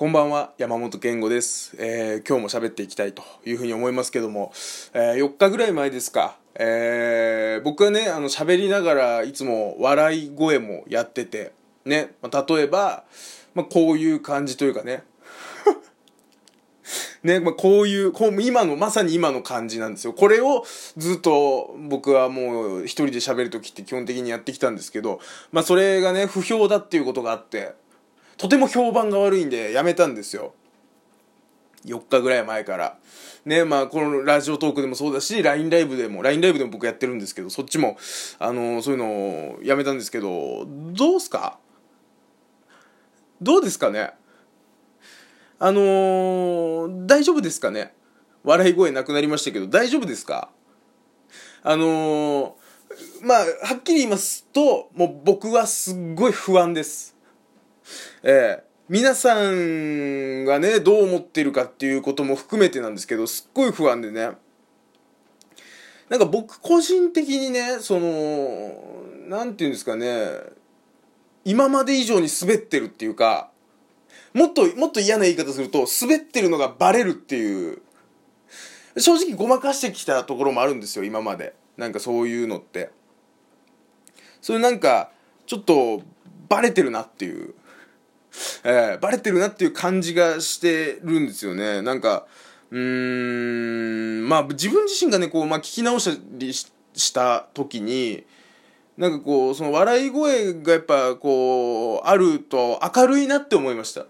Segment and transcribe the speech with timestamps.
[0.00, 1.76] こんばんは、山本健吾です。
[1.78, 4.50] えー今日も喋っていきたいというふうに思いますけども、
[4.94, 11.52] えー4日ぐらい前ですか、えー僕はね、あの、喋りながらいつも笑い声もやってて、
[11.84, 13.04] ね、まあ例えば、
[13.54, 15.02] まあ、こういう感じというかね、
[17.22, 20.14] ね、まあ、こういう、こう、今の、まさに今の感じなんですよ。
[20.14, 20.64] これを
[20.96, 25.20] ずっと僕はもう一人で喋るときって基本的にやってきたんですけど、
[25.52, 27.74] まあ、それがね、不評だっていうことがあって、
[28.40, 30.54] とても評判が悪いんでやめたんですよ。
[31.84, 32.98] 4日ぐらい前から。
[33.44, 37.98] ね、まあ、このラジオトークでもそうだし、LINE ライブでも、LINE ライブでも僕やってるんですけど、そっちも、
[38.38, 39.06] あの、そういうの
[39.56, 41.58] をやめたんですけど、どうすか？
[43.42, 44.10] どうですかね？
[45.58, 47.94] あのー大丈夫ですかね？
[48.44, 50.50] 笑い声なくなりましたけど、大丈夫ですか？
[51.62, 52.52] あのー
[53.22, 53.44] まあ、は
[53.76, 57.16] っきり言いますと、もう僕はすっごい不安です。
[58.22, 64.30] ええ皆さんがね、どう思ってるかっていうことも含めてなんですけど、すっごい不安でね。
[66.08, 70.30] なんか僕個人的にね、その、なんていうんですかね、
[71.44, 73.52] 今まで以上に滑ってるっていうか、
[74.34, 77.80] もっと、もっと嫌な言い方すると、滑ってるのがバレるっていう、
[78.98, 81.54] 正直ごまかしてきたところもあるんですよ、今まで。
[81.76, 82.90] なんかそういうのって。
[84.42, 85.12] それなんか、
[85.46, 86.02] ちょっと、
[86.48, 87.54] バレてるなっていう。
[88.64, 91.82] えーバレてるなっていう感じがしてるんですよね。
[91.82, 92.26] なんか、
[92.70, 98.24] うーん、まあ自分自身がね、こう、まあ聞き直したりした時に、
[98.96, 104.06] なんかこう、その笑い声がやっぱこう、あると明るいなって思いました。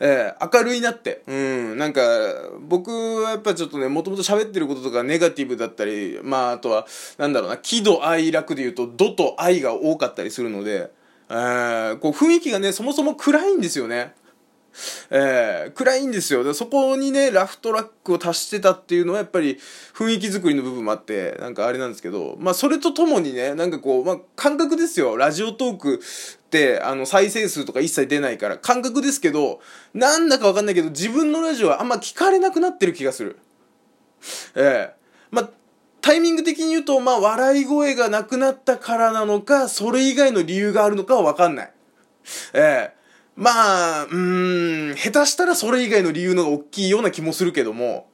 [0.00, 1.22] えー明るいなって。
[1.26, 1.78] うん。
[1.78, 2.00] なんか、
[2.60, 2.90] 僕
[3.22, 6.86] はやっぱちょっとね、もともと喋ってることとかネガティブだったり、まああとは、
[7.18, 10.90] なんだろうな、喜怒哀楽で言うと、怒と愛が多かったりするので、
[11.30, 14.14] えーこう雰囲気がね、そもそも暗いんですよね。
[15.10, 16.42] えー暗いんですよ。
[16.42, 19.58] でそこにね、ラフトラックを足してたっていうのはやっぱり
[19.94, 25.16] 雰囲気作りの部分もあって、なんかあれなんですけど、まあそれとともにね、なんかこう、まあ感覚ですよ。
[25.16, 29.60] ラジオトークって、あの再生数とか一切出ないから、感覚ですけど、
[29.94, 33.38] なんだかわかんないけど、自分のラジオはあんま聞かれなくなってる気がする。
[34.56, 35.50] ええまあ、
[36.00, 41.72] タイミング的に言うと、まあ、笑い声がなくなったからなのか、それ以外の理由があるのかはわかんない。
[42.54, 43.00] ええ
[43.36, 48.08] まあ、うーん、下手したらそれ以外の理由のが大きいような気もするけども、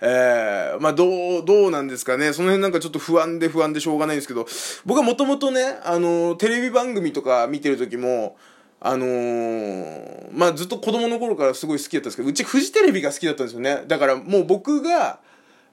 [0.00, 2.32] ええまあ、どう、どうなんですかね。
[2.32, 4.46] その辺なんかちょっと不安で不安でしょうがないんですけど、
[4.84, 8.36] 僕はもともとね、あの、テレビ番組とか見てる時も、
[8.78, 13.82] あのーまあ、ずっと子供の頃からすごい好きだったんですけど、うちフジテレビが好きだったんですよね。
[13.86, 15.18] だからもう僕が、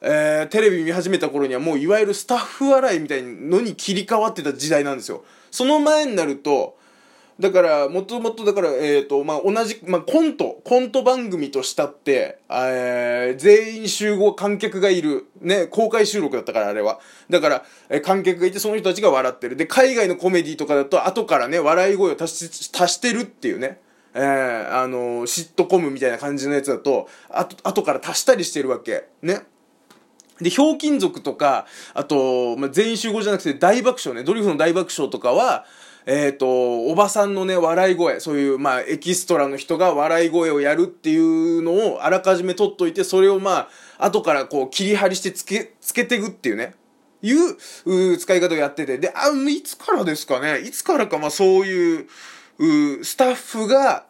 [0.06, 5.24] えーテレビ見始めた頃にはもういわゆるスタッフ笑いみたいのに切り替わってた時代なんですよ。
[5.50, 6.78] その前になると、
[7.40, 15.26] だから、もともと、だから、えっ、と、ま、同じ、まあ、コント、コント番組としたって、え全員集合観客がいる。
[15.42, 17.00] ね、公開収録だったから、あれは。
[17.32, 19.56] だから、え観客がいて、その人たちが笑ってる。
[19.56, 23.80] で、海外のコメディとかだと、後からね、笑い声を足し、足してるっていうね。
[24.16, 29.06] えーあのーシットコムみたいな感じのやつだと、あと、後から足したりしてるわけ。
[29.24, 29.42] ね。
[30.42, 35.66] で、ひょうきん族とか、あと、まあ、全員集合じゃなくて大爆笑ね、ドリフの大爆笑とかは、
[36.06, 46.76] えっ、と、おばさんのね、笑い声、そういう、まあ、エキストラの人が笑い声をやるっていうのをあらかじめ取っといて、それをまあ、後からこう、切り張りしてつけ、つけていくっていうね、
[47.22, 47.56] いう、
[47.86, 52.08] う使い方をやってて、で、あ、いつからですかね、いつからか、まあ、そういう、
[52.60, 54.06] うスタッフが、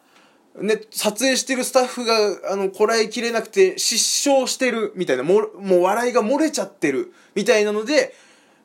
[0.60, 8.14] ね、撮影してるスタッフが、こらえきれなくて失笑してるみたいな、も、もう笑いが漏れちゃってるみたいなので、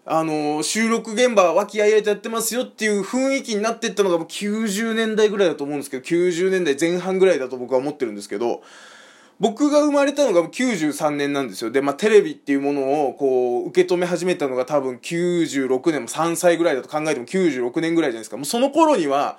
[0.05, 8.61] あの、収録現場は和気あいあいとやってますよっていう雰囲気になってったのがもう90年代ぐらいだと思うんですけど、90年代前半ぐらいだと僕は思ってるんですけど、
[9.39, 11.71] 僕が生まれたのが93年なんですよ。
[11.71, 18.35] で、まあ、テレビっていうものを、こう、受け止め始めたのが多分96年も3歳ぐらいだと考えても96年ぐらいじゃないですか。
[18.35, 19.37] もうその頃には、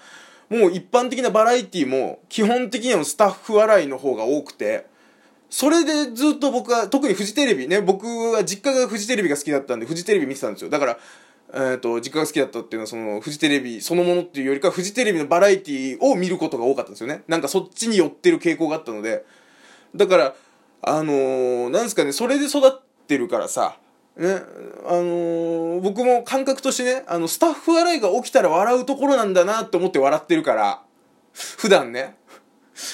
[0.51, 4.87] もう一般的なバラエティも、基本的にはスタッフ笑いの方が多くて、
[5.49, 10.71] それでずっと僕は、特にフジテレビね、僕は実家がフジテレビが好きだったんで、フジテレビ見てたんですよ。
[10.71, 10.99] だから、
[11.55, 17.23] えっ、と、実家が好きだったっていうのは、その、フジテレビそのものっていうよりか、フジテレビのバラエティを見ることが多かったんですよね。
[17.29, 19.25] なんかそっちに寄ってる傾向があったので、
[19.95, 20.35] だから、
[20.83, 23.77] あのーなんですかね、それで育ってるからさ、
[24.21, 24.43] ね、
[24.87, 30.83] あのー僕も感覚としてね、あの、スタッフ笑いが起きたら笑うところなんだなって思って笑ってるから、
[31.33, 32.17] 普段ね。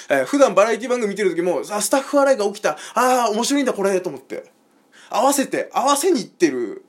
[0.08, 2.78] えー普段バラエティ番組見てる時も、あ、スタッフ笑いが起きた。
[2.94, 4.52] ああ、面白いんだこれ、と思って。
[5.11, 6.84] 合わせて、合わせにいってる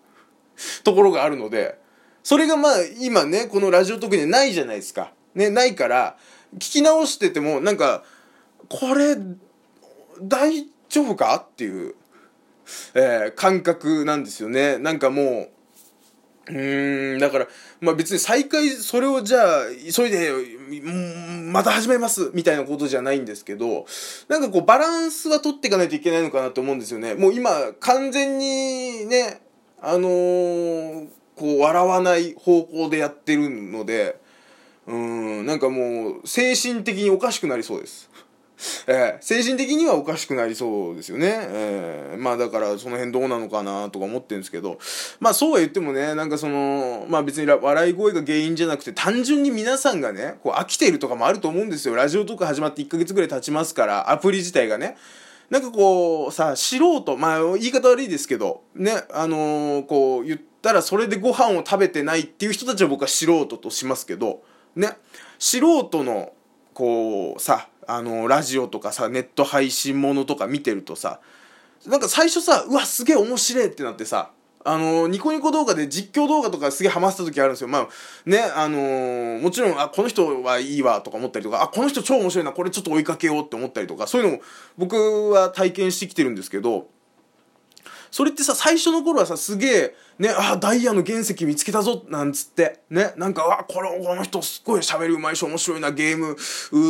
[0.83, 1.79] ところがあるので、
[2.21, 5.13] それがまあ、今ね、このラジオ特にないじゃないですか。
[5.33, 6.17] ね、ないから、
[6.55, 8.03] 聞き直してても、なんか、
[8.69, 9.17] これ
[10.21, 11.35] 大丈夫か？
[11.35, 11.95] っていう、
[12.93, 15.49] えー感覚なんですよねなんかもう
[16.49, 17.47] うーんだから、
[17.81, 20.31] まあ別に再開、それをじゃあ、急いで、
[21.51, 23.85] また始めます、みたいなことじゃないんですけど、
[24.29, 27.15] なんかこう、バランスは取っていかないといけないのかなと思うんですよね。
[27.15, 29.41] もう今、完全にね、
[29.81, 34.19] あのーこう、笑わない方向でやってるので、
[34.87, 38.09] うん、なんかもう、精神的におかしくなりそうです。
[38.87, 41.27] えー精神的にはおかしくなりそうですよね。
[41.49, 44.79] えーまあだからその辺どうなのかなとか思ってるんですけど、
[45.19, 51.95] まあそうは言ってもね、なんかその、まあ別に笑い声が原因じゃなくて単純に皆さんがね、こう飽きているとかもあると思うんですよ。
[51.95, 54.97] ラジオとか始まって1ヶ月ぐらい経ちますから、アプリ自体がね。
[55.49, 64.43] なんかこうさ、素人、まあ言い方悪いですけど、ね、あのーこう言ったらそれでご飯を食べてないっていう人たちは僕は素人としますけど、
[64.75, 64.97] ね、
[65.39, 66.33] 素人の
[66.73, 71.19] こうさあのラジオとかさネット配信ものとか見てるとさ
[71.85, 74.31] なんか最初さうわすげえ面白いってなってさ
[74.65, 77.69] あのニコニコ動画で実況動画とかすげえハマってた時あるんですよ。
[77.69, 77.87] まあ
[78.25, 84.43] ねあのーもちろんあこの人はいいわとか思ったりとかあこの人超面白いなこれちょっと追いかけようって思ったりとかそういうのも
[84.77, 86.89] 僕は体験してきてるんですけど
[88.11, 92.79] それってさ最初の頃はさすげえねあダイヤの原石見つけたぞなんつって。
[92.89, 96.35] ねなんかわこれこの人すっごい喋るうまいし面白いなゲーム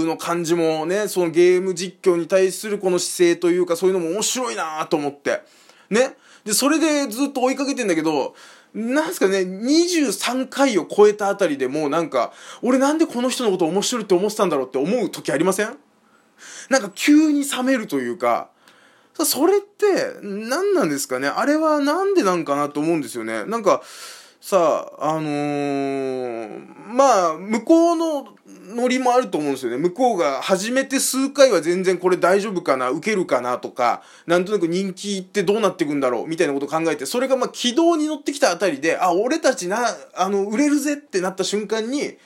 [0.06, 5.42] の感じもねそのゲーム実況に対するこの姿勢というかそういうのも面白いなと思って。
[5.90, 6.16] ね。
[6.46, 8.34] でそれでずっと追いかけてんだけど
[8.74, 12.32] なんすかね23回を超えたあたりでもうなんか
[12.62, 15.76] 俺なんでこの人のこと面白いって思ってたんだろうって思う時ありません？
[16.70, 18.50] なんか急に冷めるというか
[19.26, 19.86] それって
[20.22, 21.28] 何なんですかね？
[21.28, 23.46] あれはなんでなんかなと思うんですよね。
[23.46, 23.82] なんか
[24.40, 28.28] さあのーまあ向こうの
[28.76, 29.78] ノリもあると思うんですよね。
[29.78, 42.18] 向こうが始めて数回は全然これ大丈夫かな受けるかなとかなんとなく人気ってどうなっていくんだろうみたいなことを考えてそれがまあ軌道に乗ってきたあたりであ俺たちなあの売れるぜってなった瞬間に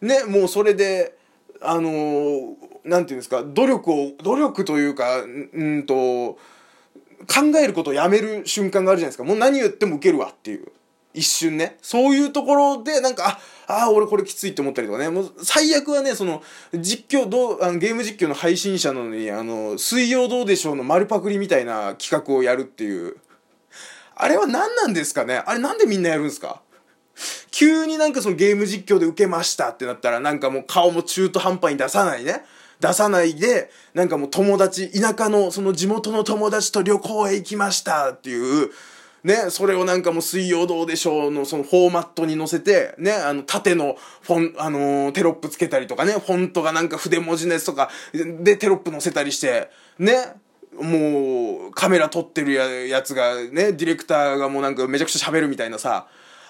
[0.00, 1.16] ねもうそれで
[1.68, 2.54] あのー
[2.84, 6.38] なんていうんですか努力を努力というかうんと考
[7.60, 9.24] えることをやめる瞬間があるじゃないですか。
[9.24, 10.68] もう何言っても受けるわっていう。
[11.14, 11.78] 一瞬ね。
[11.80, 15.08] そういうところでなんかああ俺これきついって思ったりとかね。
[15.08, 16.42] もう最悪はねその
[16.74, 23.16] 実況どうあのゲーム実況の配信者なのにあの水曜どうでしょうの丸パクリみたいな企画をやるっていう。
[24.14, 25.42] あれは何なんですかね？
[25.44, 26.62] あれなんでみんなやるんですか？
[27.50, 32.44] 急になんかそのゲーム実況で受けましたってなったらなんかもう顔も中途半端に出さないね。
[32.80, 38.70] 出さないでなんかもう友達田舎のその地元の友達と旅行へ行きましたっていう
[39.26, 49.68] ね、それをなんかもう水曜どうでしょうのそのフォーマットに載せて、ね、あの縦のフォン、あのーテロップつけたりとかね、フォントがなんか筆文字のやつとかでテロップ載せたりして、
[49.98, 50.36] ね、
[50.80, 56.06] もうカメラ撮ってるややつがね、ディレクターがもうなんかめちゃくちゃ喋るみたいなさ、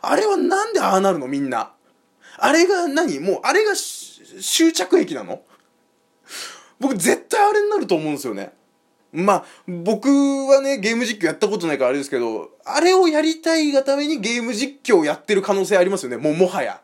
[0.08, 1.72] あれはなんでああなるのみんな？
[2.38, 3.18] あれが何？
[3.20, 5.42] もうあれが終着駅なの？
[6.78, 8.52] 僕絶対あれになると思うんですよね。
[9.12, 16.82] まあ、僕はね、ゲーム実況やったことないからあれですけど、あれをやりたいがためにゲーム実況をやってる可能性ありますよね、もうもはや。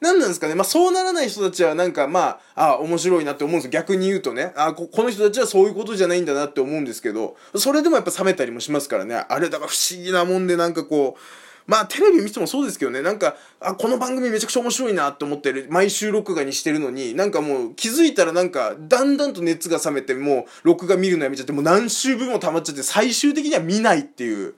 [0.00, 3.68] 何なんですかねまあそうならない人たちはなんかまあ、あ面白いなって思うんです。
[3.68, 9.14] 逆に言うとね、あここの人たちはそういうことじゃないんだなって思うんですけど、それでもやっぱ冷めたりもしますからね。
[9.14, 11.20] あれだから不思議なもんでなんかこう、
[11.66, 24.54] まあテレビ見てもそうですけどね、なんか、あ、この番組めちゃくちゃ面白いなって思ってる、毎週録画にしてるのに、なんかもう気づいたらなんか、だんだんと熱が冷めて、もう録画見るのやめちゃって、もう何週分も溜まっちゃって、最終的には見ないっていう。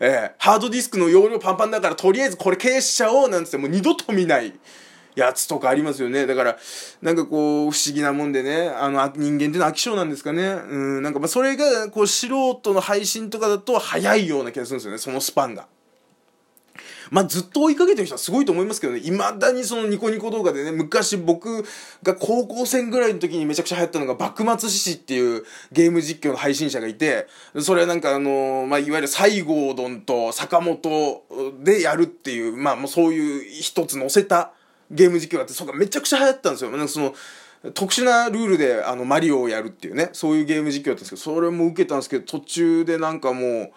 [0.00, 0.34] ええ。
[0.38, 4.52] ハードディスクの容量パンパンだからとりあえずこれ消しちゃおうなんつってもう二度と見ない。
[5.14, 6.26] やつとかありますよね。
[6.26, 6.58] だから
[7.02, 8.68] なんかこう不思議なもんでね。
[8.68, 10.42] あの人間っていうのは飽き性なんですかね。
[10.46, 14.98] うんなんかまあそれがこう素人の配信とかだと早いような気がするんですよね。
[14.98, 15.66] そのスパンが。
[17.10, 21.64] まあずっと追いかけてる人はすごいと思いますけどね、未だにそのニコニコ動画でね、昔僕
[22.02, 27.26] が高校生ぐらいの時にめちゃくちゃ流行ったのが、幕末志士っていうゲーム実況の配信者がいて、
[27.60, 31.22] それはなんかあのまあいわゆる西郷どんと坂本
[31.62, 34.52] でやるっていう、まあもうそういう一つ載せた
[34.90, 36.70] ゲーム実況って、そこがめちゃくちゃ流行ったんですよ。
[36.70, 37.14] なんかその、
[37.72, 43.72] 特殊なルールであのマリオをやるっていうね、そういうゲーム実況だったんですけど、それも受けたんですけど、途中でなんかも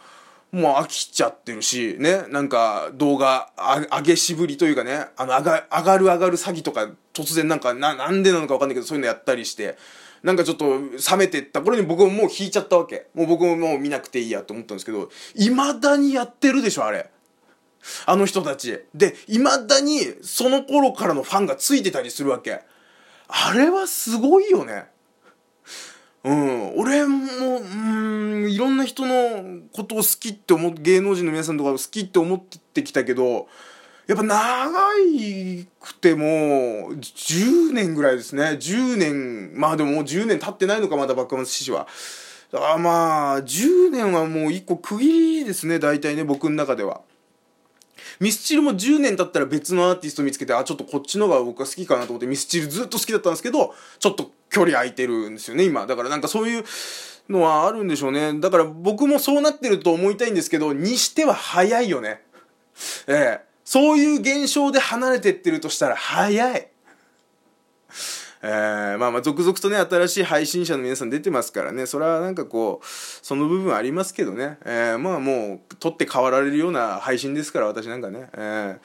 [0.52, 9.78] う、もう飽きちゃってるし、ね、なんか動画上げしぶりというかね、あの上が上がる上がる詐欺とか突然なんかな、なんでなのかわかんないけどそういうのやったりして、
[10.24, 13.08] なんかちょっと冷めてった頃に僕ももう引いちゃったわけ。
[13.14, 17.10] もう僕ももう見なくていいやと思ったんですけど、未だにやってるでしょ、あれ。
[18.06, 18.80] あの人たち。
[18.94, 22.62] で、未だにその頃からのファンがついてたりするわけ。
[23.28, 24.86] あれはすごいよね。
[26.24, 33.48] うん、俺も、うん、いろんな人のことを好きって思っ、芸能人の皆さんとか好きって思ってきたけど、
[34.08, 34.70] やっぱ長
[35.82, 36.26] くても
[36.94, 38.44] 10年ぐらいですね。
[38.60, 41.88] 10年、まあでももう10年経ってないのか、まだ幕末志士は。
[42.54, 47.02] あまあ、10年はもう一個区切りですね、大体ね、僕の中では。
[48.20, 55.86] ミスチルも10年経ったら別のアーティスト見つけて、あ、ちょっとこっちのが僕は好きかなと思って、ミスチルずっと好きだったんですけど、ちょっと距離空いてるんですよね、今。
[55.86, 56.64] だからなんかそういう
[57.30, 58.40] のはあるんでしょうね。
[58.40, 62.22] だから僕もそうなってると思いたいんですけど、にしては早いよね。
[63.08, 63.48] ええ。
[63.64, 66.68] そういう現象で離れてってるとしたら早い。
[68.50, 71.86] えー、まあまあ続々とね新しい配信者の皆さん出てますからね。
[71.86, 78.80] それはなんかこうその部分ありますけどね、えー、まあもう取って代わられるような配信ですから私なんかね、えー、だか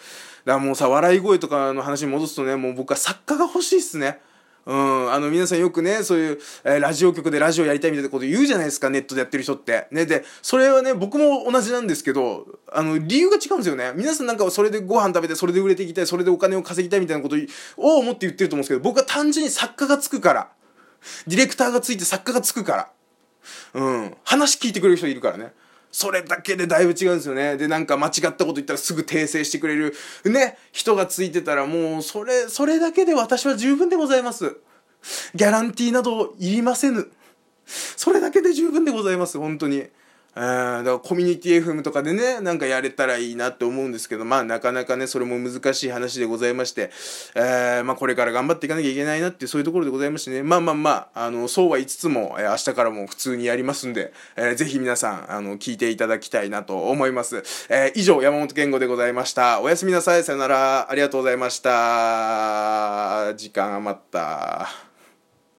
[0.45, 4.21] らもうさ笑い声とかの話に戻すとねもう僕は作家が欲しいっすね。
[4.64, 9.88] うん、あの皆さんよくねそういう、えー、ラジオ局でラジオやりたいみたいなこと言うじゃないですかネットでやってる人って。
[9.90, 13.92] ねでそれはね僕も同じなんですけどあの理由が違うんですよね。
[13.97, 17.37] 皆さんなんかそれでご飯食べてそれで売れていきたいそれでお金を稼ぎたいみたいなこと
[17.76, 20.49] を思って言ってると思うんですけど僕は単純に作家がつくから。
[21.26, 22.90] ディレクターがついて作家がつくから。
[23.75, 24.16] うん。
[24.25, 25.52] 話聞いてくれる人いるからね。
[25.92, 27.58] それだけでだいぶ違うんですよね。
[27.58, 29.94] で、なんか間違ったこと言ったらすぐ訂正してくれる、
[30.25, 34.56] ね、人がついてたらもう、それ、それだけで私は十分でございます。
[35.34, 37.11] ギャランティーなどいりませぬ。
[37.66, 39.87] それだけで十分でございます、本当に。
[40.34, 46.90] えー、だからコミュニティ FM とかでね、なんかやれたらいいなって思うんですけど、まあなかなかね、それも難しい話でございまして、
[47.34, 57.42] えー、まあこれから頑張っていかなきゃいけないなってそういうところでございましてね、まあまあまあ、あの、そうは言いつつも、えー、明日からも普通にやりますんで、えー、ぜひ皆さん、あの、聞いていただきたいなと思います。
[57.68, 59.60] えー、以上、山本健吾でございました。
[59.60, 63.34] おやすみなさい、さよなら、ありがとうございました。
[63.36, 64.91] 時間余った。